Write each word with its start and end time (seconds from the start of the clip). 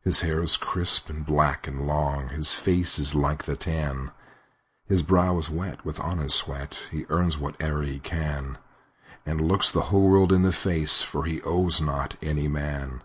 His 0.00 0.20
hair 0.20 0.42
is 0.42 0.56
crisp, 0.56 1.10
and 1.10 1.26
black, 1.26 1.66
and 1.68 1.86
long, 1.86 2.28
His 2.30 2.54
face 2.54 2.98
is 2.98 3.14
like 3.14 3.44
the 3.44 3.54
tan; 3.54 4.12
His 4.86 5.02
brow 5.02 5.36
is 5.38 5.50
wet 5.50 5.84
with 5.84 6.00
honest 6.00 6.36
sweat, 6.38 6.84
He 6.90 7.04
earns 7.10 7.34
whate'er 7.36 7.82
he 7.82 7.98
can, 7.98 8.56
And 9.26 9.42
looks 9.46 9.70
the 9.70 9.82
whole 9.92 10.08
world 10.08 10.32
in 10.32 10.40
the 10.40 10.52
face, 10.52 11.02
For 11.02 11.26
he 11.26 11.42
owes 11.42 11.82
not 11.82 12.16
any 12.22 12.48
man. 12.48 13.02